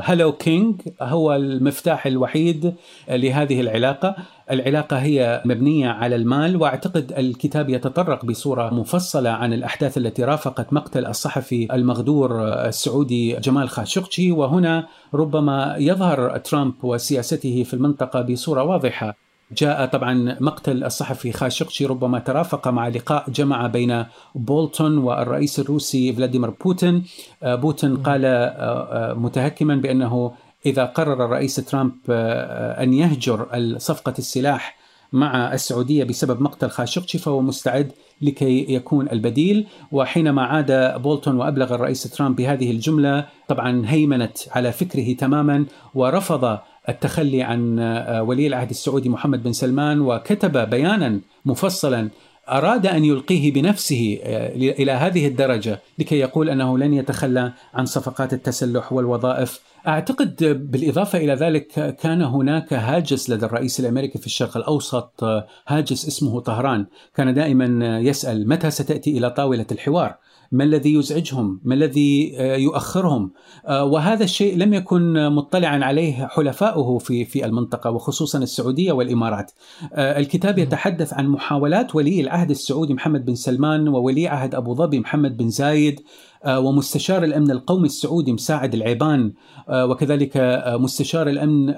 هالو 0.01 0.33
كينج 0.33 0.81
هو 1.03 1.35
المفتاح 1.35 2.07
الوحيد 2.07 2.75
لهذه 3.09 3.61
العلاقة. 3.61 4.17
العلاقة 4.51 4.97
هي 4.97 5.43
مبنية 5.45 5.89
على 5.89 6.17
المال 6.17 6.57
وأعتقد 6.57 7.13
الكتاب 7.19 7.69
يتطرق 7.69 8.25
بصورة 8.25 8.75
مفصلة 8.75 9.31
عن 9.31 9.53
الأحداث 9.53 9.99
التي 9.99 10.25
رافقت 10.25 10.73
مقتل 10.73 11.07
الصحفي 11.07 11.75
المغدور 11.75 12.43
آه، 12.43 12.69
السعودي 12.69 13.33
جمال 13.33 13.69
خاشقجي. 13.69 14.33
وهنا 14.33 14.87
ربما 15.15 15.77
يظهر 15.79 16.39
ترامب 16.39 16.75
وسياسته 16.83 17.63
في 17.63 17.75
المنطقة 17.75 18.23
بصورة 18.23 18.63
واضحة. 18.63 19.28
جاء 19.57 19.87
طبعا 19.87 20.37
مقتل 20.41 20.85
الصحفي 20.85 21.33
خاشقشي 21.33 21.87
ربما 21.87 22.19
ترافق 22.19 22.69
مع 22.69 22.89
لقاء 22.89 23.31
جمع 23.31 23.67
بين 23.67 24.05
بولتون 24.35 24.99
والرئيس 24.99 25.61
الروسي 25.61 26.13
فلاديمير 26.13 26.51
بوتين. 26.51 27.05
آه، 27.43 27.55
بوتين 27.55 27.97
قال 27.97 28.25
آه، 28.25 28.31
آه، 28.31 29.15
متهكما 29.15 29.77
بأنه 29.77 30.33
إذا 30.67 30.85
قرر 30.85 31.25
الرئيس 31.25 31.57
ترامب 31.57 31.93
أن 32.09 32.93
يهجر 32.93 33.47
صفقة 33.79 34.15
السلاح 34.19 34.79
مع 35.13 35.53
السعودية 35.55 36.05
بسبب 36.05 36.43
مقتل 36.43 36.71
خاشقجي 36.71 37.19
فهو 37.19 37.41
مستعد 37.41 37.93
لكي 38.23 38.75
يكون 38.75 39.09
البديل. 39.09 39.67
وحينما 39.93 40.43
عاد 40.43 41.03
بولتون 41.03 41.37
وأبلغ 41.37 41.75
الرئيس 41.75 42.03
ترامب 42.03 42.37
بهذه 42.37 42.71
الجملة 42.71 43.27
طبعا 43.49 43.83
هيمنت 43.87 44.39
على 44.51 44.73
فكره 44.73 45.13
تماما 45.13 45.65
ورفض 45.95 46.59
التخلي 46.89 47.43
عن 47.43 47.79
آه، 47.79 48.23
ولي 48.23 48.47
العهد 48.47 48.71
السعودي 48.71 49.09
محمد 49.09 49.43
بن 49.43 49.53
سلمان 49.53 50.01
وكتب 50.01 50.71
بيانا 50.71 51.21
مفصلا 51.45 52.09
أراد 52.49 52.87
أن 52.87 53.05
يلقيه 53.05 53.53
بنفسه 53.53 54.19
آه، 54.23 54.57
إلى 54.57 54.93
هذه 54.93 55.27
الدرجة 55.27 55.81
لكي 55.99 56.19
يقول 56.19 56.51
أنه 56.51 56.79
لن 56.79 56.95
يتخلى 56.95 57.53
عن 57.75 57.87
صفقات 57.87 58.33
التسلح 58.33 58.93
والوظائف. 58.93 59.61
أعتقد 59.89 60.45
بالإضافة 60.71 61.19
إلى 61.19 61.35
ذلك 61.35 61.97
كان 61.97 62.23
هناك 62.23 62.73
هاجس 62.73 63.31
لدى 63.31 63.47
الرئيس 63.47 63.81
الأمريكي 63.81 64.19
في 64.19 64.27
الشرق 64.27 64.57
الأوسط 64.57 65.25
آه، 65.25 65.47
هاجس 65.69 66.09
اسمه 66.09 66.41
طهران. 66.41 66.87
كان 67.15 67.35
دائما 67.35 67.99
يسأل 67.99 68.49
متى 68.49 68.71
ستأتي 68.71 69.19
إلى 69.19 69.31
طاولة 69.31 69.67
الحوار. 69.73 70.15
ما 70.53 70.65
الذي 70.65 70.95
يزعجهم؟ 70.95 71.61
ما 71.65 71.75
الذي 71.75 72.35
آه، 72.39 72.57
يؤخرهم؟ 72.57 73.31
آه، 73.67 73.85
وهذا 73.85 74.25
الشيء 74.25 74.57
لم 74.57 74.75
يكن 74.75 75.29
مطلعا 75.29 75.85
عليه 75.85 76.27
حلفاؤه 76.27 76.99
في 76.99 77.25
في 77.25 77.45
المنطقة 77.45 77.91
وخصوصا 77.91 78.39
السعودية 78.39 78.93
والإمارات. 78.93 79.53
آه، 79.93 80.19
الكتاب 80.19 80.59
يتحدث 80.59 81.15
عن 81.15 81.29
محاولات 81.29 81.97
ولي 81.97 82.21
العهد 82.21 82.51
السعودي 82.51 82.95
محمد 82.95 83.25
بن 83.25 83.35
سلمان 83.35 83.89
وولي 83.89 84.29
عهد 84.29 84.55
أبو 84.55 84.75
ظبي 84.75 85.01
محمد 85.01 85.37
بن 85.37 85.49
زايد. 85.49 86.01
ومستشار 86.47 87.25
الأمن 87.25 87.51
القومي 87.51 87.87
السعودي 87.87 88.33
مساعد 88.33 88.75
العيبان 88.75 89.33
وكذلك 89.73 90.33
مستشار 90.67 91.29
الأمن 91.29 91.71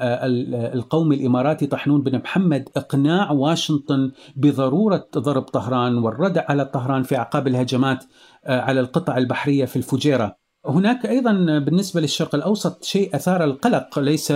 القومي 0.74 1.16
الإماراتي 1.16 1.66
طحنون 1.66 2.02
بن 2.02 2.18
محمد 2.18 2.68
إقناع 2.76 3.30
واشنطن 3.32 4.10
بضرورة 4.36 5.06
ضرب 5.18 5.42
طهران 5.42 5.98
والردع 5.98 6.44
على 6.48 6.64
طهران 6.64 7.02
في 7.02 7.16
أعقاب 7.16 7.46
الهجمات 7.46 8.04
آه، 8.44 8.60
على 8.60 8.80
القطع 8.80 9.18
البحرية 9.18 9.64
في 9.64 9.76
الفجيرة. 9.76 10.36
هناك 10.66 11.06
أيضا 11.06 11.32
بالنسبة 11.58 12.00
للشرق 12.00 12.34
الأوسط 12.34 12.84
شيء 12.84 13.16
أثار 13.16 13.44
القلق 13.44 13.98
ليس 13.98 14.32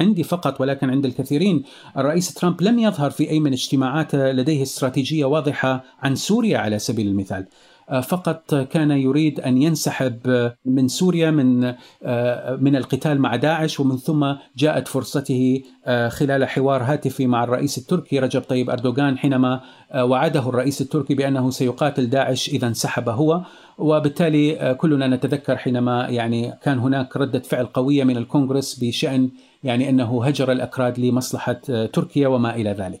عندي 0.00 0.22
فقط 0.22 0.60
ولكن 0.60 0.90
عند 0.90 1.04
الكثيرين، 1.04 1.62
الرئيس 1.96 2.34
ترامب 2.34 2.62
لم 2.62 2.78
يظهر 2.78 3.10
في 3.10 3.30
أي 3.30 3.40
من 3.40 3.52
اجتماعاته 3.52 4.32
لديه 4.32 4.62
استراتيجية 4.62 5.24
واضحة 5.24 5.84
عن 6.02 6.14
سوريا 6.14 6.58
على 6.58 6.78
سبيل 6.78 7.06
المثال. 7.06 7.46
آه، 7.88 8.00
فقط 8.00 8.54
كان 8.54 8.90
يريد 8.90 9.40
أن 9.40 9.62
ينسحب 9.62 10.50
من 10.64 10.88
سوريا 10.88 11.30
من 11.30 11.74
آه، 12.02 12.56
من 12.56 12.76
القتال 12.76 13.20
مع 13.20 13.36
داعش 13.36 13.80
ومن 13.80 13.96
ثم 13.96 14.32
جاءت 14.56 14.88
فرصته 14.88 15.62
آه، 15.84 16.08
خلال 16.08 16.48
حوار 16.48 16.82
هاتفي 16.82 17.26
مع 17.26 17.44
الرئيس 17.44 17.78
التركي 17.78 18.18
رجب 18.18 18.40
طيب 18.40 18.70
أردوغان 18.70 19.18
حينما 19.18 19.60
وعده 19.96 20.48
الرئيس 20.48 20.80
التركي 20.80 21.14
بأنه 21.14 21.50
سيقاتل 21.50 22.10
داعش 22.10 22.48
إذا 22.48 22.66
انسحب 22.66 23.08
هو 23.08 23.42
وبالتالي 23.78 24.74
كلنا 24.78 25.08
نتذكر 25.08 25.56
حينما 25.56 26.08
يعني 26.08 26.58
كان 26.62 26.78
هناك 26.78 27.16
ردة 27.16 27.38
فعل 27.38 27.66
قوية 27.66 28.04
من 28.04 28.16
الكونغرس 28.16 28.78
بشأن 28.78 29.30
يعني 29.64 29.88
أنه 29.90 30.24
هجر 30.24 30.52
الأكراد 30.52 31.00
لمصلحة 31.00 31.52
تركيا 31.92 32.28
وما 32.28 32.54
إلى 32.54 32.70
ذلك. 32.70 33.00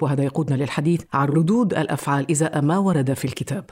وهذا 0.00 0.24
يقودنا 0.24 0.56
للحديث 0.56 1.02
عن 1.12 1.28
ردود 1.28 1.74
الأفعال 1.74 2.30
ازاء 2.30 2.60
ما 2.60 2.78
ورد 2.78 3.12
في 3.12 3.24
الكتاب. 3.24 3.64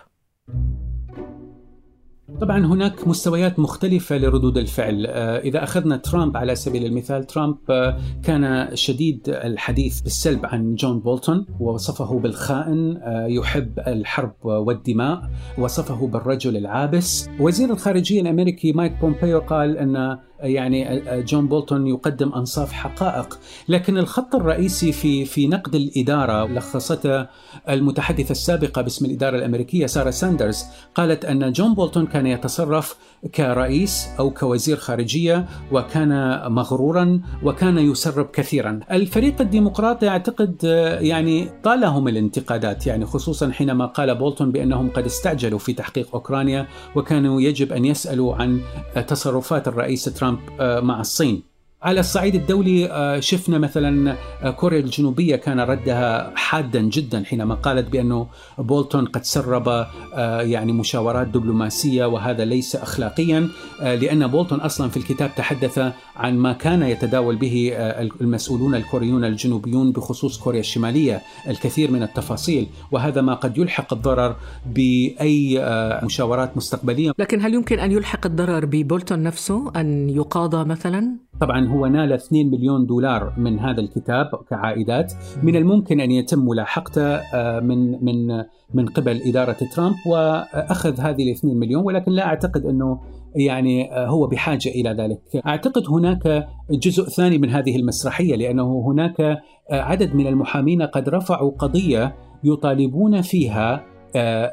طبعا 2.41 2.67
هناك 2.67 3.09
مستويات 3.09 3.59
مختلفة 3.59 4.19
لردود 4.19 4.59
الفعل. 4.59 5.07
آه، 5.07 5.39
إذا 5.39 5.65
أخذنا 5.65 5.97
ترامب 5.97 6.37
على 6.37 6.55
سبيل 6.55 6.87
المثال 6.87 7.27
ترامب 7.27 7.57
آه، 7.71 8.01
كان 8.23 8.69
شديد 8.77 9.29
الحديث 9.29 10.01
بالسلب 10.01 10.47
عن 10.47 10.75
جون 10.75 11.01
بولتون 11.01 11.47
ووصفه 11.61 12.19
بالخائن 12.19 12.97
آه، 12.97 13.27
يحب 13.27 13.79
الحرب 13.79 14.35
والدماء 14.45 15.31
وصفه 15.59 16.07
بالرجل 16.07 16.57
العابس. 16.57 17.29
وزير 17.41 17.73
الخارجية 17.73 18.21
الأمريكي 18.21 18.73
مايك 18.73 18.93
بومبيو 19.01 19.41
قال 19.41 19.79
أن 19.79 20.19
يعني 20.43 21.03
جون 21.23 21.49
بولتون 21.49 21.87
يقدم 21.87 22.33
أنصاف 22.33 22.73
حقائق، 22.73 23.39
لكن 23.69 23.99
الخط 23.99 24.35
الرئيسي 24.35 24.93
في 24.93 25.25
في 25.25 25.47
نقد 25.47 25.75
الإدارة 25.75 26.47
لخصته 26.47 27.27
المتحدثة 27.69 28.33
السابقة 28.33 28.83
باسم 28.83 29.05
الإدارة 29.05 29.37
الأمريكية 29.37 29.87
ساره 29.87 30.11
ساندرز، 30.11 30.65
قالت 30.95 31.25
أن 31.25 31.53
جون 31.53 31.75
بولتون 31.75 32.07
كان 32.07 32.27
يتصرف 32.27 32.97
كرئيس 33.35 34.09
أو 34.19 34.31
كوزير 34.31 34.77
خارجية 34.77 35.47
وكان 35.73 36.43
مغرورا 36.53 37.21
وكان 37.43 37.79
يسرب 37.79 38.27
كثيرا. 38.27 38.81
الفريق 38.91 39.41
الديمقراطي 39.41 40.09
اعتقد 40.09 40.57
يعني 41.01 41.49
طالهم 41.65 42.09
الانتقادات 42.09 42.87
يعني 42.87 43.07
خصوصا 43.07 43.51
حينما 43.51 43.87
قال 43.87 44.15
بولتون 44.15 44.53
بأنهم 44.53 44.91
قد 44.91 45.05
استعجلوا 45.05 45.59
في 45.59 45.73
تحقيق 45.73 46.09
أوكرانيا 46.15 46.67
وكانوا 46.95 47.41
يجب 47.41 47.73
أن 47.73 47.85
يسألوا 47.85 48.35
عن 48.35 48.61
تصرفات 49.09 49.69
الرئيس 49.69 50.05
ترامب 50.05 50.32
ترامب 50.37 50.61
آه، 50.61 50.81
مع 50.81 51.01
الصين. 51.01 51.52
على 51.83 52.01
الصعيد 52.01 52.35
الدولي 52.35 52.91
آه، 52.91 53.21
شفنا 53.21 53.59
مثلا 53.59 54.17
آه، 54.43 54.51
كوريا 54.51 54.81
الجنوبية 54.81 55.37
كان 55.37 55.61
ردها 55.61 56.33
حادا 56.37 56.81
جدا 56.81 57.25
حينما 57.25 57.55
قالت 57.55 57.89
بأنه 57.93 58.27
بولتون 58.59 59.05
قد 59.07 59.25
سرب 59.25 59.69
آه، 59.69 60.43
يعني 60.43 60.73
مشاورات 60.73 61.27
دبلوماسية 61.27 62.05
وهذا 62.05 62.45
ليس 62.45 62.77
أخلاقيا 62.77 63.49
لأن 63.81 64.27
بولتون 64.27 64.61
أصلا 64.61 64.89
في 64.89 64.97
الكتاب 64.97 65.31
تحدث 65.37 65.93
عن 66.17 66.39
ما 66.39 66.53
كان 66.53 66.83
يتداول 66.83 67.37
به 67.37 67.73
المسؤولون 68.21 68.75
الكوريون 68.75 69.25
الجنوبيون 69.25 69.93
بخصوص 69.93 70.39
كوريا 70.39 70.61
الشمالية 70.61 71.23
الكثير 71.49 71.91
من 71.91 72.03
التفاصيل 72.03 72.67
وهذا 72.91 73.21
ما 73.21 73.35
قد 73.35 73.59
يلحق 73.59 73.93
الضرر 73.93 74.37
بأي 74.67 75.65
مشاورات 76.03 76.57
مستقبلية 76.57 77.13
لكن 77.19 77.41
هل 77.41 77.55
يمكن 77.55 77.79
أن 77.79 77.93
يلحق 77.93 78.27
الضرر 78.27 78.65
ببولتون 78.65 79.23
نفسه 79.23 79.73
أن 79.77 80.11
يقاضى 80.11 80.65
مثلا؟ 80.65 81.17
طبعا 81.41 81.72
هو 81.73 81.87
نال 81.87 82.13
2 82.13 82.51
مليون 82.51 82.87
دولار 82.87 83.33
من 83.37 83.59
هذا 83.59 83.81
الكتاب 83.81 84.27
كعائدات 84.51 85.13
من 85.43 85.57
الممكن 85.57 86.01
أن 86.01 86.11
يتم 86.11 86.39
ملاحقته 86.39 87.15
آه، 87.17 87.61
من 87.61 88.05
من 88.05 88.45
من 88.75 88.87
قبل 88.87 89.21
إدارة 89.23 89.57
ترامب 89.75 89.95
وأخذ 90.07 91.01
هذه 91.01 91.23
ال 91.23 91.31
2 91.31 91.57
مليون 91.57 91.85
ولكن 91.85 92.13
لا 92.13 92.27
أعتقد 92.27 92.67
أنه 92.67 93.01
يعني 93.35 93.93
آه، 93.93 94.07
هو 94.07 94.27
بحاجة 94.27 94.69
إلى 94.69 94.91
ذلك. 94.91 95.47
أعتقد 95.47 95.83
هناك 95.89 96.49
جزء 96.71 97.05
ثاني 97.05 97.39
من 97.39 97.51
هذه 97.51 97.77
المسرحية 97.77 98.37
لأنه 98.37 98.85
هناك 98.87 99.21
آه، 99.21 99.41
عدد 99.71 100.15
من 100.15 100.27
المحامين 100.27 100.83
قد 100.83 101.09
رفعوا 101.09 101.51
قضية 101.51 102.15
يطالبون 102.45 103.21
فيها 103.21 103.85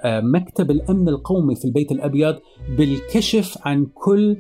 مكتب 0.06 0.72
الأمن 0.72 1.10
القومي 1.10 1.56
في 1.56 1.66
البيت 1.66 1.92
الأبيض 1.92 2.36
بالكشف 2.78 3.58
عن 3.66 3.86
كل 3.86 4.38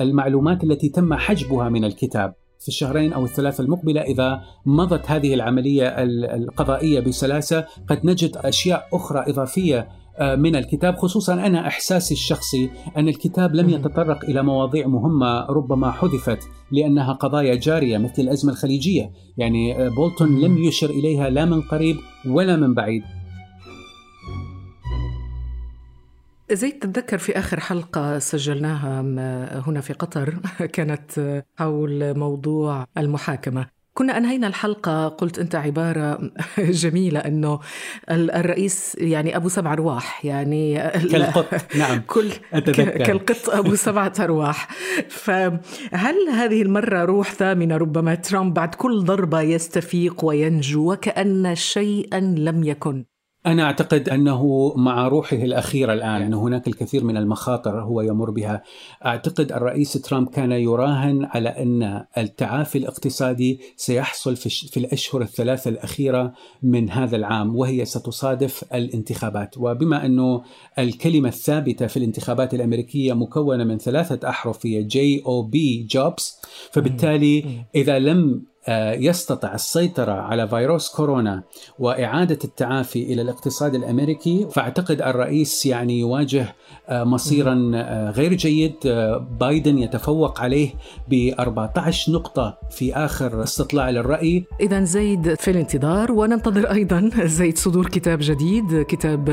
المعلومات 0.00 0.64
التي 0.64 0.88
تم 0.88 1.14
حجبها 1.14 1.68
من 1.68 1.84
الكتاب 1.84 2.34
في 2.60 2.68
الشهرين 2.68 3.12
أو 3.12 3.24
الثلاثة 3.24 3.64
المقبلة 3.64 4.00
إذا 4.00 4.40
مضت 4.66 5.10
هذه 5.10 5.34
العملية 5.34 5.88
القضائية 6.36 7.00
بسلاسة 7.00 7.64
قد 7.88 8.06
نجد 8.06 8.36
أشياء 8.36 8.88
أخرى 8.92 9.24
إضافية 9.28 9.88
آه، 10.18 10.34
من 10.34 10.56
الكتاب 10.56 10.96
خصوصا 10.96 11.34
أنا 11.34 11.66
إحساسي 11.66 12.14
الشخصي 12.14 12.70
أن 12.96 13.08
الكتاب 13.08 13.54
لم 13.54 13.70
يتطرق 13.70 14.24
إلى 14.24 14.42
مواضيع 14.42 14.86
مهمة 14.86 15.46
ربما 15.46 15.90
حذفت 15.90 16.38
لأنها 16.72 17.12
قضايا 17.12 17.54
جارية 17.54 17.98
مثل 17.98 18.22
الأزمة 18.22 18.52
الخليجية، 18.52 19.10
يعني 19.36 19.86
آه، 19.86 19.88
بولتون 19.88 20.40
لم 20.40 20.58
يشر 20.58 20.90
إليها 20.90 21.30
لا 21.30 21.44
من 21.44 21.60
قريب 21.60 21.96
ولا 22.26 22.56
من 22.56 22.74
بعيد، 22.74 23.02
زيد 26.52 26.78
تتذكر 26.78 27.18
في 27.18 27.38
آخر 27.38 27.60
حلقة 27.60 28.18
سجلناها 28.18 29.00
هنا 29.66 29.80
في 29.80 29.92
قطر 29.92 30.34
كانت 30.74 31.42
حول 31.58 32.18
موضوع 32.18 32.86
المحاكمة. 32.98 33.78
كنا 33.94 34.16
أنهينا 34.18 34.46
الحلقة 34.46 35.08
قلت 35.08 35.38
أنت 35.38 35.54
عبارة 35.54 36.30
جميلة 36.58 37.20
أنه 37.20 37.60
الرئيس 38.10 38.96
يعني 38.98 39.36
أبو 39.36 39.48
سبع 39.48 39.72
أرواح 39.72 40.24
يعني 40.24 40.78
كالقط. 40.90 41.74
نعم. 41.76 42.02
كل 42.14 42.32
أتذكر. 42.52 43.04
كالقط 43.04 43.50
أبو 43.50 43.74
سبعة 43.74 44.12
أرواح. 44.20 44.68
فهل 45.08 46.28
هذه 46.32 46.62
المرة 46.62 47.04
روح 47.04 47.32
ثامنة 47.32 47.76
ربما 47.76 48.14
ترامب 48.14 48.54
بعد 48.54 48.74
كل 48.74 49.04
ضربة 49.04 49.40
يستفيق 49.40 50.24
وينجو 50.24 50.92
وكأن 50.92 51.54
شيئا 51.54 52.20
لم 52.20 52.64
يكن؟ 52.64 53.04
أنا 53.48 53.62
أعتقد 53.62 54.08
أنه 54.08 54.72
مع 54.76 55.08
روحه 55.08 55.36
الأخيرة 55.36 55.92
الآن 55.92 56.20
يعني 56.20 56.36
هناك 56.36 56.68
الكثير 56.68 57.04
من 57.04 57.16
المخاطر 57.16 57.80
هو 57.80 58.00
يمر 58.00 58.30
بها. 58.30 58.62
أعتقد 59.06 59.52
الرئيس 59.52 59.92
ترامب 59.92 60.28
كان 60.28 60.52
يراهن 60.52 61.24
على 61.24 61.48
أن 61.48 62.04
التعافي 62.18 62.78
الاقتصادي 62.78 63.60
سيحصل 63.76 64.36
في 64.36 64.76
الأشهر 64.76 65.22
الثلاثة 65.22 65.68
الأخيرة 65.68 66.32
من 66.62 66.90
هذا 66.90 67.16
العام 67.16 67.56
وهي 67.56 67.84
ستصادف 67.84 68.64
الانتخابات. 68.74 69.58
وبما 69.58 70.06
أنه 70.06 70.42
الكلمة 70.78 71.28
الثابتة 71.28 71.86
في 71.86 71.96
الانتخابات 71.96 72.54
الأمريكية 72.54 73.12
مكونة 73.12 73.64
من 73.64 73.78
ثلاثة 73.78 74.28
أحرف 74.28 74.66
هي 74.66 74.82
J 74.82 75.22
O 75.26 75.42
B 75.42 75.86
jobs 75.90 76.40
فبالتالي 76.72 77.44
إذا 77.74 77.98
لم 77.98 78.42
يستطع 78.98 79.54
السيطرة 79.54 80.12
على 80.12 80.48
فيروس 80.48 80.88
كورونا 80.88 81.42
وإعادة 81.78 82.38
التعافي 82.44 83.02
إلى 83.02 83.22
الاقتصاد 83.22 83.74
الأمريكي. 83.74 84.46
فأعتقد 84.50 85.02
الرئيس 85.02 85.66
يعني 85.66 85.98
يواجه 85.98 86.54
آه، 86.88 87.04
مصيرا 87.04 87.72
آه، 87.74 88.10
غير 88.10 88.34
جيد. 88.34 88.74
بايدن 89.40 89.78
يتفوق 89.78 90.40
عليه 90.40 90.70
ب 91.08 91.34
14 91.40 92.12
نقطة 92.12 92.58
في 92.70 92.94
آخر 92.94 93.42
استطلاع 93.42 93.90
للرأي. 93.90 94.44
إذا 94.60 94.84
زيد 94.84 95.34
في 95.34 95.50
الانتظار 95.50 96.12
وننتظر 96.12 96.70
أيضا 96.70 97.10
زيد 97.38 97.58
صدور 97.58 97.88
كتاب 97.88 98.18
جديد 98.22 98.82
كتاب 98.82 99.30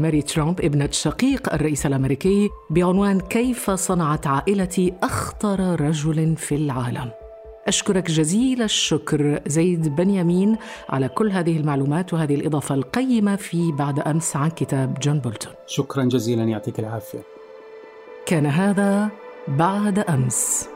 ماري 0.00 0.22
ترامب 0.22 0.60
ابنة 0.60 0.88
شقيق 0.90 1.54
الرئيس 1.54 1.86
الأمريكي 1.86 2.48
بعنوان 2.70 3.20
كيف 3.20 3.70
صنعت 3.70 4.26
عائلتي 4.26 4.92
أخطر 5.02 5.80
رجل 5.80 6.36
في 6.36 6.54
العالم. 6.54 7.25
أشكرك 7.68 8.10
جزيل 8.10 8.62
الشكر 8.62 9.40
زيد 9.46 9.96
بنيامين 9.96 10.56
على 10.88 11.08
كل 11.08 11.30
هذه 11.30 11.56
المعلومات 11.56 12.14
وهذه 12.14 12.34
الإضافة 12.34 12.74
القيمة 12.74 13.36
في 13.36 13.72
بعد 13.72 14.00
أمس 14.00 14.36
عن 14.36 14.50
كتاب 14.50 14.98
جون 14.98 15.18
بولتون. 15.18 15.52
شكرا 15.66 16.04
جزيلا 16.04 16.44
يعطيك 16.44 16.78
العافية. 16.80 17.22
كان 18.26 18.46
هذا 18.46 19.08
بعد 19.48 19.98
أمس. 19.98 20.68